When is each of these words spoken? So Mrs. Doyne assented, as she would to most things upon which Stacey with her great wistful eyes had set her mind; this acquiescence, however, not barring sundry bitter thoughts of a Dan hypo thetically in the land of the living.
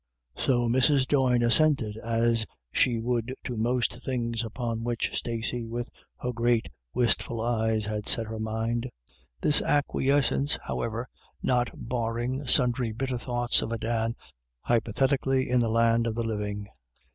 So 0.35 0.67
Mrs. 0.67 1.05
Doyne 1.07 1.43
assented, 1.43 1.95
as 1.97 2.47
she 2.71 2.99
would 2.99 3.35
to 3.43 3.55
most 3.55 4.03
things 4.03 4.43
upon 4.43 4.83
which 4.83 5.15
Stacey 5.15 5.63
with 5.67 5.89
her 6.23 6.33
great 6.33 6.69
wistful 6.91 7.39
eyes 7.39 7.85
had 7.85 8.07
set 8.07 8.25
her 8.25 8.39
mind; 8.39 8.89
this 9.41 9.61
acquiescence, 9.61 10.57
however, 10.63 11.07
not 11.43 11.69
barring 11.75 12.47
sundry 12.47 12.91
bitter 12.91 13.19
thoughts 13.19 13.61
of 13.61 13.71
a 13.71 13.77
Dan 13.77 14.15
hypo 14.61 14.91
thetically 14.91 15.45
in 15.47 15.59
the 15.59 15.69
land 15.69 16.07
of 16.07 16.15
the 16.15 16.23
living. 16.23 16.67